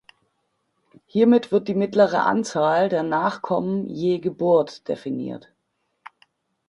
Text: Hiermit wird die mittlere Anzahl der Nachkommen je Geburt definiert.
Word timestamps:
Hiermit 1.05 1.51
wird 1.51 1.67
die 1.67 1.75
mittlere 1.75 2.21
Anzahl 2.23 2.89
der 2.89 3.03
Nachkommen 3.03 3.85
je 3.87 4.17
Geburt 4.17 4.87
definiert. 4.87 5.53